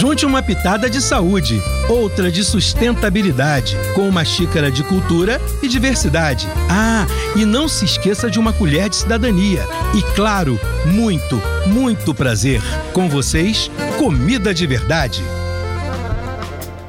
[0.00, 6.48] Junte uma pitada de saúde, outra de sustentabilidade, com uma xícara de cultura e diversidade.
[6.70, 7.06] Ah,
[7.36, 9.60] e não se esqueça de uma colher de cidadania.
[9.94, 12.62] E claro, muito, muito prazer.
[12.94, 15.22] Com vocês, comida de verdade.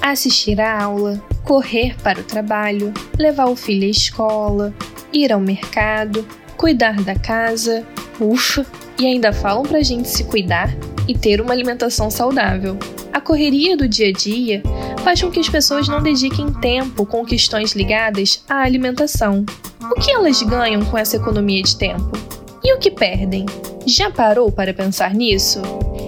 [0.00, 4.72] Assistir à aula, correr para o trabalho, levar o filho à escola,
[5.12, 6.26] ir ao mercado,
[6.56, 7.86] cuidar da casa.
[8.20, 8.66] Ufa!
[8.98, 10.74] E ainda falam pra gente se cuidar
[11.06, 12.78] e ter uma alimentação saudável.
[13.12, 14.62] A correria do dia a dia
[15.02, 19.44] faz com que as pessoas não dediquem tempo com questões ligadas à alimentação.
[19.82, 22.12] O que elas ganham com essa economia de tempo?
[22.62, 23.44] E o que perdem?
[23.86, 25.60] Já parou para pensar nisso?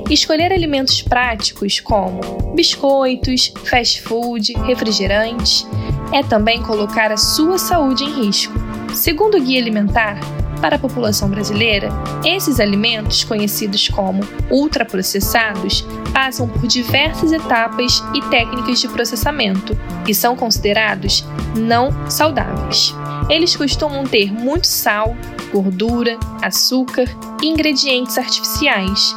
[0.09, 2.21] Escolher alimentos práticos como
[2.55, 5.67] biscoitos, fast food, refrigerantes
[6.13, 8.55] é também colocar a sua saúde em risco.
[8.95, 10.19] Segundo o Guia Alimentar,
[10.61, 11.89] para a população brasileira,
[12.25, 14.21] esses alimentos, conhecidos como
[14.51, 21.25] ultraprocessados, passam por diversas etapas e técnicas de processamento e são considerados
[21.57, 22.95] não saudáveis.
[23.29, 25.17] Eles costumam ter muito sal,
[25.53, 27.07] gordura, açúcar
[27.43, 29.15] e ingredientes artificiais,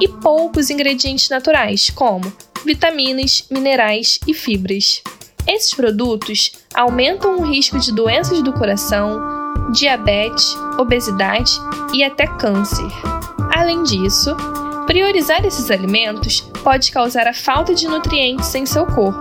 [0.00, 2.32] e poucos ingredientes naturais, como
[2.64, 5.02] vitaminas, minerais e fibras.
[5.46, 9.39] Esses produtos aumentam o risco de doenças do coração,
[9.70, 11.52] diabetes, obesidade
[11.92, 12.90] e até câncer.
[13.54, 14.36] Além disso,
[14.86, 19.20] priorizar esses alimentos pode causar a falta de nutrientes em seu corpo.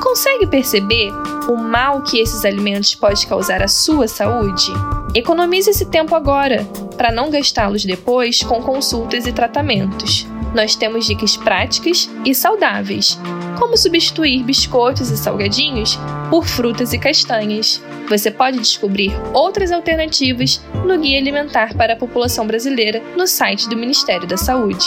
[0.00, 1.12] Consegue perceber
[1.48, 4.72] o mal que esses alimentos podem causar à sua saúde?
[5.14, 6.64] Economize esse tempo agora,
[6.96, 13.18] para não gastá-los depois com consultas e tratamentos nós temos dicas práticas e saudáveis,
[13.58, 17.82] como substituir biscoitos e salgadinhos por frutas e castanhas.
[18.08, 23.76] Você pode descobrir outras alternativas no Guia Alimentar para a População Brasileira no site do
[23.76, 24.86] Ministério da Saúde.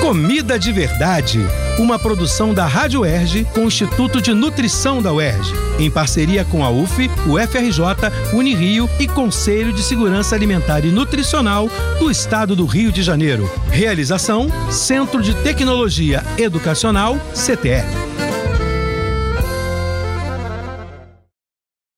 [0.00, 1.40] Comida de Verdade,
[1.78, 6.64] uma produção da Rádio UERJ com o Instituto de Nutrição da UERJ, em parceria com
[6.64, 11.68] a UF, o FRJ, Unirio e Conselho de Segurança Alimentar e Nutricional
[11.98, 13.50] do Estado do Rio de Janeiro.
[13.70, 18.11] Realização: Centro de Tecnologia Educacional, CTE.